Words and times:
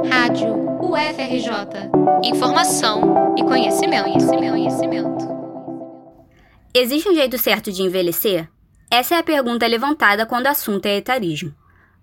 Rádio 0.00 0.54
UFRJ. 0.80 1.90
Informação 2.24 3.34
e 3.36 3.44
conhecimento, 3.44 4.04
conhecimento, 4.04 4.50
conhecimento. 4.52 5.28
Existe 6.74 7.08
um 7.10 7.14
jeito 7.14 7.36
certo 7.36 7.70
de 7.70 7.82
envelhecer? 7.82 8.48
Essa 8.90 9.16
é 9.16 9.18
a 9.18 9.22
pergunta 9.22 9.66
levantada 9.66 10.24
quando 10.24 10.46
o 10.46 10.48
assunto 10.48 10.86
é 10.86 10.96
etarismo. 10.96 11.54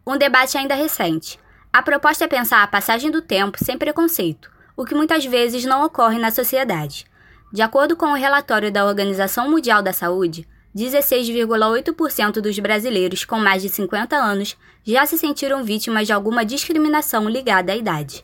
Um 0.06 0.18
debate 0.18 0.58
ainda 0.58 0.76
recente. 0.76 1.40
A 1.74 1.82
proposta 1.82 2.26
é 2.26 2.28
pensar 2.28 2.62
a 2.62 2.68
passagem 2.68 3.10
do 3.10 3.22
tempo 3.22 3.58
sem 3.64 3.78
preconceito, 3.78 4.52
o 4.78 4.86
que 4.86 4.94
muitas 4.94 5.26
vezes 5.26 5.66
não 5.66 5.84
ocorre 5.84 6.20
na 6.20 6.30
sociedade. 6.30 7.08
De 7.52 7.64
acordo 7.64 7.96
com 7.96 8.12
o 8.12 8.16
relatório 8.16 8.72
da 8.72 8.86
Organização 8.86 9.50
Mundial 9.50 9.82
da 9.82 9.92
Saúde, 9.92 10.48
16,8% 10.76 12.42
dos 12.42 12.60
brasileiros 12.60 13.26
com 13.26 13.40
mais 13.40 13.62
de 13.62 13.70
50 13.70 14.16
anos 14.16 14.56
já 14.84 15.06
se 15.06 15.18
sentiram 15.18 15.64
vítimas 15.64 16.06
de 16.06 16.14
alguma 16.14 16.46
discriminação 16.46 17.28
ligada 17.28 17.72
à 17.72 17.76
idade. 17.76 18.24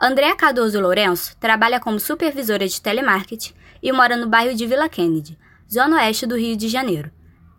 Andréa 0.00 0.34
Cardoso 0.34 0.80
Lourenço 0.80 1.36
trabalha 1.38 1.78
como 1.78 2.00
supervisora 2.00 2.66
de 2.66 2.80
telemarketing 2.80 3.54
e 3.80 3.92
mora 3.92 4.16
no 4.16 4.26
bairro 4.26 4.54
de 4.54 4.66
Vila 4.66 4.88
Kennedy, 4.88 5.38
zona 5.72 5.96
oeste 5.96 6.26
do 6.26 6.36
Rio 6.36 6.56
de 6.56 6.68
Janeiro. 6.68 7.10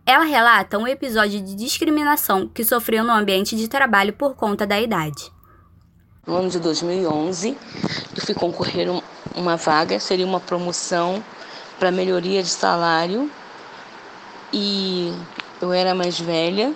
Ela 0.05 0.25
relata 0.25 0.77
um 0.77 0.85
episódio 0.85 1.41
de 1.41 1.55
discriminação 1.55 2.49
que 2.49 2.65
sofreu 2.65 3.05
no 3.05 3.13
ambiente 3.13 3.55
de 3.55 3.69
trabalho 3.69 4.11
por 4.11 4.35
conta 4.35 4.67
da 4.67 4.79
idade. 4.81 5.31
No 6.27 6.35
ano 6.35 6.49
de 6.49 6.59
2011, 6.59 7.57
eu 8.15 8.21
fui 8.25 8.35
concorrer 8.35 8.89
uma 9.33 9.55
vaga, 9.55 9.97
seria 10.01 10.25
uma 10.25 10.41
promoção 10.41 11.23
para 11.79 11.91
melhoria 11.91 12.43
de 12.43 12.49
salário 12.49 13.31
e 14.53 15.11
eu 15.59 15.73
era 15.73 15.95
mais 15.95 16.19
velha. 16.19 16.73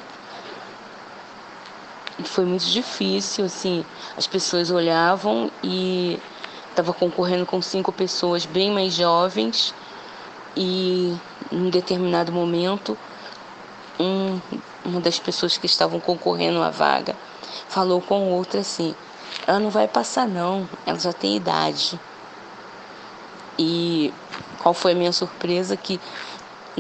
E 2.18 2.24
foi 2.24 2.46
muito 2.46 2.66
difícil, 2.66 3.46
assim, 3.46 3.86
as 4.18 4.26
pessoas 4.26 4.72
olhavam 4.72 5.52
e 5.64 6.20
estava 6.72 6.92
concorrendo 6.92 7.46
com 7.46 7.62
cinco 7.62 7.92
pessoas 7.92 8.46
bem 8.46 8.72
mais 8.72 8.94
jovens. 8.94 9.74
E 10.56 11.16
em 11.52 11.70
determinado 11.70 12.32
momento 12.32 12.98
um, 14.00 14.40
uma 14.84 15.00
das 15.00 15.20
pessoas 15.20 15.58
que 15.58 15.66
estavam 15.66 16.00
concorrendo 16.00 16.62
à 16.62 16.70
vaga 16.70 17.16
falou 17.70 18.02
com 18.02 18.32
outra 18.32 18.62
assim, 18.62 18.96
ela 19.46 19.60
não 19.60 19.70
vai 19.70 19.88
passar 19.88 20.28
não, 20.28 20.68
ela 20.86 21.00
já 21.00 21.14
tem 21.14 21.36
idade. 21.36 22.00
E 23.60 24.14
qual 24.60 24.74
foi 24.74 24.92
a 24.92 24.96
minha 24.96 25.12
surpresa? 25.12 25.76
Que 25.76 26.00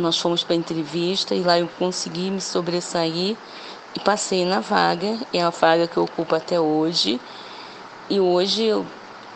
nós 0.01 0.19
fomos 0.19 0.43
para 0.43 0.55
entrevista 0.55 1.33
e 1.33 1.41
lá 1.41 1.59
eu 1.59 1.67
consegui 1.79 2.29
me 2.29 2.41
sobressair 2.41 3.35
e 3.95 3.99
passei 3.99 4.45
na 4.45 4.59
vaga, 4.59 5.17
é 5.33 5.41
a 5.41 5.49
vaga 5.49 5.87
que 5.87 5.97
eu 5.97 6.03
ocupo 6.03 6.35
até 6.35 6.59
hoje. 6.59 7.19
E 8.09 8.19
hoje 8.19 8.63
eu 8.63 8.85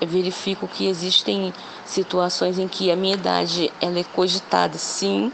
verifico 0.06 0.68
que 0.68 0.88
existem 0.88 1.54
situações 1.86 2.58
em 2.60 2.68
que 2.68 2.92
a 2.92 2.96
minha 2.96 3.16
idade 3.16 3.72
ela 3.82 4.00
é 4.00 4.04
cogitada, 4.04 4.78
sim. 4.78 5.32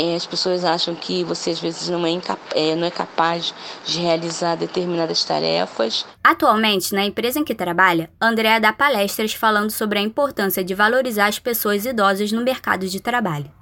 É, 0.00 0.14
as 0.14 0.24
pessoas 0.24 0.64
acham 0.64 0.94
que 0.94 1.24
você 1.24 1.50
às 1.50 1.58
vezes 1.58 1.88
não 1.88 2.06
é, 2.06 2.12
é, 2.54 2.76
não 2.76 2.86
é 2.86 2.90
capaz 2.90 3.52
de 3.84 4.00
realizar 4.00 4.54
determinadas 4.54 5.24
tarefas. 5.24 6.06
Atualmente, 6.22 6.94
na 6.94 7.04
empresa 7.04 7.40
em 7.40 7.44
que 7.44 7.54
trabalha, 7.54 8.08
Andréa 8.20 8.60
dá 8.60 8.72
palestras 8.72 9.34
falando 9.34 9.72
sobre 9.72 9.98
a 9.98 10.02
importância 10.02 10.62
de 10.62 10.72
valorizar 10.72 11.26
as 11.26 11.40
pessoas 11.40 11.84
idosas 11.84 12.30
no 12.30 12.42
mercado 12.42 12.86
de 12.86 13.00
trabalho. 13.00 13.57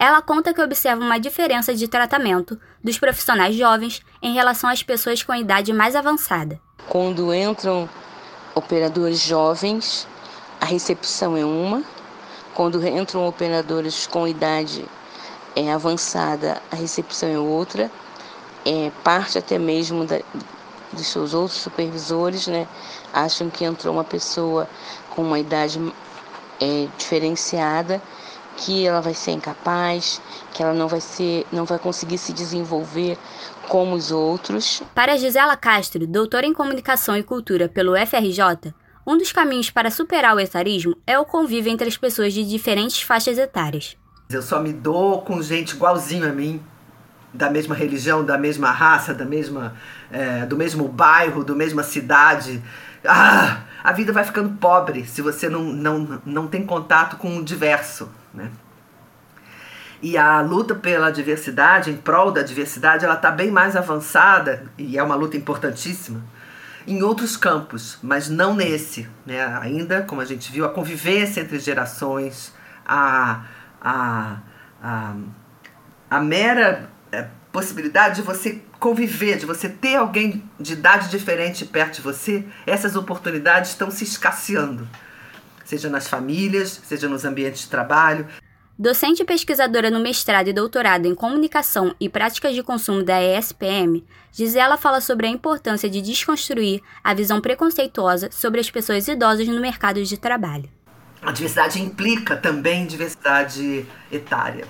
Ela 0.00 0.22
conta 0.22 0.54
que 0.54 0.62
observa 0.62 1.02
uma 1.02 1.18
diferença 1.18 1.74
de 1.74 1.88
tratamento 1.88 2.56
dos 2.82 2.96
profissionais 2.96 3.56
jovens 3.56 4.00
em 4.22 4.32
relação 4.32 4.70
às 4.70 4.80
pessoas 4.80 5.24
com 5.24 5.34
idade 5.34 5.72
mais 5.72 5.96
avançada. 5.96 6.60
Quando 6.88 7.34
entram 7.34 7.88
operadores 8.54 9.18
jovens, 9.18 10.06
a 10.60 10.66
recepção 10.66 11.36
é 11.36 11.44
uma. 11.44 11.82
Quando 12.54 12.86
entram 12.86 13.26
operadores 13.26 14.06
com 14.06 14.26
idade 14.26 14.84
é, 15.56 15.72
avançada, 15.72 16.62
a 16.70 16.76
recepção 16.76 17.28
é 17.28 17.38
outra. 17.38 17.90
É, 18.64 18.92
parte 19.02 19.36
até 19.36 19.58
mesmo 19.58 20.04
da, 20.04 20.20
dos 20.92 21.08
seus 21.08 21.34
outros 21.34 21.58
supervisores, 21.58 22.46
né, 22.46 22.68
acham 23.12 23.50
que 23.50 23.64
entrou 23.64 23.92
uma 23.92 24.04
pessoa 24.04 24.68
com 25.10 25.22
uma 25.22 25.40
idade 25.40 25.80
é, 26.60 26.86
diferenciada 26.96 28.00
que 28.58 28.86
ela 28.86 29.00
vai 29.00 29.14
ser 29.14 29.32
incapaz, 29.32 30.20
que 30.52 30.62
ela 30.62 30.74
não 30.74 30.88
vai 30.88 31.00
ser, 31.00 31.46
não 31.52 31.64
vai 31.64 31.78
conseguir 31.78 32.18
se 32.18 32.32
desenvolver 32.32 33.16
como 33.68 33.94
os 33.94 34.10
outros. 34.10 34.82
Para 34.94 35.16
Gisela 35.16 35.56
Castro, 35.56 36.06
doutora 36.06 36.46
em 36.46 36.52
comunicação 36.52 37.16
e 37.16 37.22
cultura 37.22 37.68
pelo 37.68 37.94
FRJ, 37.94 38.74
um 39.06 39.16
dos 39.16 39.32
caminhos 39.32 39.70
para 39.70 39.90
superar 39.90 40.34
o 40.34 40.40
etarismo 40.40 40.96
é 41.06 41.18
o 41.18 41.24
convívio 41.24 41.72
entre 41.72 41.88
as 41.88 41.96
pessoas 41.96 42.32
de 42.32 42.44
diferentes 42.44 43.00
faixas 43.00 43.38
etárias. 43.38 43.96
Eu 44.28 44.42
só 44.42 44.60
me 44.60 44.72
dou 44.72 45.22
com 45.22 45.40
gente 45.40 45.74
igualzinho 45.74 46.28
a 46.28 46.32
mim, 46.32 46.60
da 47.32 47.50
mesma 47.50 47.74
religião, 47.74 48.24
da 48.24 48.36
mesma 48.36 48.70
raça, 48.70 49.14
da 49.14 49.24
mesma, 49.24 49.74
é, 50.10 50.44
do 50.44 50.56
mesmo 50.56 50.88
bairro, 50.88 51.44
da 51.44 51.54
mesma 51.54 51.82
cidade. 51.82 52.62
Ah, 53.04 53.62
a 53.82 53.92
vida 53.92 54.12
vai 54.12 54.24
ficando 54.24 54.50
pobre 54.58 55.06
se 55.06 55.22
você 55.22 55.48
não, 55.48 55.62
não, 55.64 56.20
não 56.26 56.46
tem 56.46 56.66
contato 56.66 57.16
com 57.16 57.38
o 57.38 57.44
diverso. 57.44 58.10
Né? 58.32 58.50
E 60.00 60.16
a 60.16 60.40
luta 60.40 60.74
pela 60.74 61.10
diversidade, 61.10 61.90
em 61.90 61.96
prol 61.96 62.30
da 62.30 62.42
diversidade, 62.42 63.04
ela 63.04 63.14
está 63.14 63.30
bem 63.30 63.50
mais 63.50 63.74
avançada, 63.74 64.64
e 64.78 64.96
é 64.96 65.02
uma 65.02 65.16
luta 65.16 65.36
importantíssima, 65.36 66.22
em 66.86 67.02
outros 67.02 67.36
campos, 67.36 67.98
mas 68.02 68.28
não 68.28 68.54
nesse. 68.54 69.08
Né? 69.26 69.44
Ainda, 69.60 70.02
como 70.02 70.20
a 70.20 70.24
gente 70.24 70.52
viu, 70.52 70.64
a 70.64 70.68
convivência 70.68 71.40
entre 71.40 71.58
gerações, 71.58 72.54
a, 72.86 73.42
a, 73.80 74.36
a, 74.82 75.14
a 76.08 76.20
mera 76.20 76.88
é, 77.10 77.26
possibilidade 77.52 78.16
de 78.16 78.22
você 78.22 78.62
conviver, 78.78 79.36
de 79.36 79.46
você 79.46 79.68
ter 79.68 79.96
alguém 79.96 80.48
de 80.58 80.74
idade 80.74 81.08
diferente 81.10 81.64
perto 81.64 81.96
de 81.96 82.02
você, 82.02 82.46
essas 82.66 82.94
oportunidades 82.94 83.70
estão 83.70 83.90
se 83.90 84.04
escasseando, 84.04 84.88
seja 85.68 85.90
nas 85.90 86.08
famílias, 86.08 86.80
seja 86.82 87.06
nos 87.08 87.26
ambientes 87.26 87.62
de 87.62 87.68
trabalho. 87.68 88.26
Docente 88.78 89.22
e 89.22 89.24
pesquisadora 89.24 89.90
no 89.90 90.00
mestrado 90.00 90.48
e 90.48 90.52
doutorado 90.52 91.04
em 91.04 91.14
Comunicação 91.14 91.94
e 92.00 92.08
Práticas 92.08 92.54
de 92.54 92.62
Consumo 92.62 93.02
da 93.02 93.22
ESPM, 93.22 94.02
Gisela 94.32 94.78
fala 94.78 95.00
sobre 95.02 95.26
a 95.26 95.30
importância 95.30 95.90
de 95.90 96.00
desconstruir 96.00 96.80
a 97.04 97.12
visão 97.12 97.40
preconceituosa 97.40 98.30
sobre 98.32 98.60
as 98.60 98.70
pessoas 98.70 99.06
idosas 99.08 99.46
no 99.46 99.60
mercado 99.60 100.02
de 100.02 100.16
trabalho. 100.16 100.70
A 101.20 101.32
diversidade 101.32 101.82
implica 101.82 102.34
também 102.34 102.86
diversidade 102.86 103.84
etária. 104.10 104.64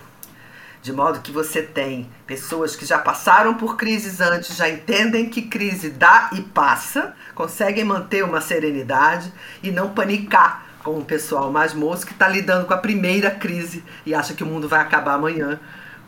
De 0.82 0.92
modo 0.92 1.20
que 1.20 1.30
você 1.30 1.62
tem 1.62 2.08
pessoas 2.26 2.74
que 2.74 2.86
já 2.86 2.98
passaram 2.98 3.54
por 3.54 3.76
crises 3.76 4.20
antes, 4.20 4.56
já 4.56 4.68
entendem 4.68 5.28
que 5.28 5.42
crise 5.42 5.90
dá 5.90 6.30
e 6.32 6.40
passa, 6.40 7.14
conseguem 7.34 7.84
manter 7.84 8.24
uma 8.24 8.40
serenidade 8.40 9.32
e 9.62 9.70
não 9.70 9.90
panicar 9.90 10.67
o 10.96 11.04
pessoal 11.04 11.50
mais 11.50 11.74
moço 11.74 12.06
que 12.06 12.12
está 12.12 12.28
lidando 12.28 12.66
com 12.66 12.74
a 12.74 12.78
primeira 12.78 13.30
crise 13.30 13.84
e 14.06 14.14
acha 14.14 14.34
que 14.34 14.44
o 14.44 14.46
mundo 14.46 14.68
vai 14.68 14.80
acabar 14.80 15.14
amanhã, 15.14 15.58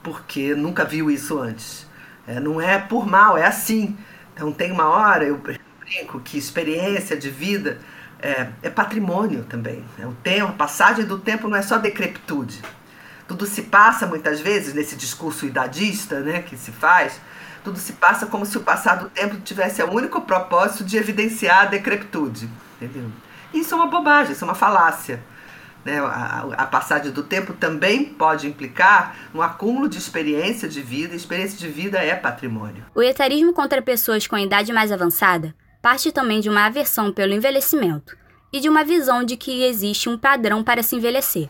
porque 0.02 0.54
nunca 0.54 0.84
viu 0.84 1.10
isso 1.10 1.38
antes. 1.38 1.86
É, 2.26 2.38
não 2.38 2.60
é 2.60 2.78
por 2.78 3.06
mal, 3.06 3.36
é 3.36 3.44
assim. 3.44 3.96
Então 4.32 4.52
tem 4.52 4.70
uma 4.70 4.88
hora, 4.88 5.24
eu 5.24 5.36
brinco, 5.36 6.20
que 6.20 6.38
experiência 6.38 7.16
de 7.16 7.28
vida 7.28 7.78
é, 8.22 8.48
é 8.62 8.70
patrimônio 8.70 9.44
também. 9.44 9.84
É 9.98 10.06
o 10.06 10.12
tempo, 10.12 10.48
a 10.48 10.52
passagem 10.52 11.04
do 11.04 11.19
tempo 11.19 11.48
não 11.48 11.56
é 11.56 11.62
só 11.62 11.78
decrepitude. 11.78 12.62
Tudo 13.26 13.46
se 13.46 13.62
passa 13.62 14.06
muitas 14.06 14.40
vezes 14.40 14.74
nesse 14.74 14.96
discurso 14.96 15.46
idadista 15.46 16.20
né, 16.20 16.42
que 16.42 16.56
se 16.56 16.72
faz, 16.72 17.20
tudo 17.62 17.78
se 17.78 17.92
passa 17.94 18.26
como 18.26 18.44
se 18.46 18.56
o 18.58 18.60
passado 18.60 19.10
tempo 19.10 19.36
tivesse 19.40 19.82
o 19.82 19.90
único 19.90 20.20
propósito 20.22 20.84
de 20.84 20.96
evidenciar 20.96 21.62
a 21.62 21.66
decrepitude. 21.66 22.48
Entendeu? 22.81 23.10
Isso 23.52 23.75
é 23.75 23.76
uma 23.76 23.87
bobagem, 23.87 24.32
isso 24.32 24.44
é 24.44 24.49
uma 24.49 24.55
falácia. 24.55 25.23
Né? 25.85 25.99
A, 25.99 26.47
a, 26.58 26.67
passagem 26.67 27.11
do 27.11 27.23
tempo 27.23 27.55
também 27.55 28.05
pode 28.05 28.47
implicar 28.47 29.17
um 29.35 29.41
acúmulo 29.41 29.88
de 29.88 29.99
experiência 29.99 30.69
de 30.69 30.82
vida, 30.82 31.14
e 31.14 31.17
experiência 31.17 31.58
de 31.58 31.69
vida 31.69 31.99
é 31.99 32.14
patrimônio. 32.14 32.85
O 32.94 33.02
etarismo 33.02 33.52
contra 33.52 33.81
pessoas 33.81 34.26
com 34.26 34.37
idade 34.37 34.73
mais 34.73 34.93
avançada 34.93 35.55
parte 35.81 36.12
também 36.12 36.41
de 36.41 36.49
uma 36.49 36.67
aversão 36.67 37.12
pelo 37.12 37.32
envelhecimento 37.32 38.17
e 38.52 38.61
de 38.61 38.69
uma 38.69 38.85
visão 38.85 39.25
de 39.25 39.37
que 39.37 39.64
existe 39.64 40.08
um 40.08 40.19
padrão 40.19 40.62
para 40.62 40.82
se 40.82 40.96
envelhecer. 40.96 41.49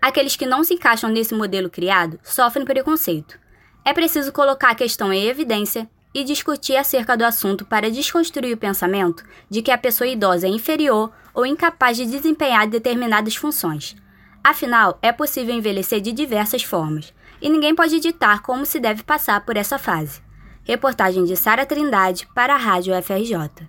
Aqueles 0.00 0.36
que 0.36 0.46
não 0.46 0.64
se 0.64 0.74
encaixam 0.74 1.08
nesse 1.08 1.34
modelo 1.34 1.70
criado 1.70 2.18
sofrem 2.22 2.64
preconceito. 2.64 3.38
É 3.84 3.92
preciso 3.92 4.32
colocar 4.32 4.70
a 4.70 4.74
questão 4.74 5.12
em 5.12 5.26
evidência 5.26 5.88
e 6.14 6.24
discutir 6.24 6.76
acerca 6.76 7.16
do 7.16 7.24
assunto 7.24 7.64
para 7.64 7.90
desconstruir 7.90 8.54
o 8.54 8.58
pensamento 8.58 9.24
de 9.48 9.62
que 9.62 9.70
a 9.70 9.78
pessoa 9.78 10.08
idosa 10.08 10.46
é 10.46 10.50
inferior 10.50 11.10
ou 11.34 11.46
incapaz 11.46 11.96
de 11.96 12.06
desempenhar 12.06 12.66
determinadas 12.66 13.36
funções. 13.36 13.96
Afinal, 14.42 14.98
é 15.00 15.12
possível 15.12 15.54
envelhecer 15.54 16.00
de 16.00 16.12
diversas 16.12 16.62
formas, 16.62 17.14
e 17.40 17.48
ninguém 17.48 17.74
pode 17.74 18.00
ditar 18.00 18.42
como 18.42 18.66
se 18.66 18.80
deve 18.80 19.02
passar 19.02 19.44
por 19.44 19.56
essa 19.56 19.78
fase. 19.78 20.20
Reportagem 20.64 21.24
de 21.24 21.36
Sara 21.36 21.66
Trindade 21.66 22.28
para 22.34 22.54
a 22.54 22.58
Rádio 22.58 22.94
FRJ. 23.02 23.68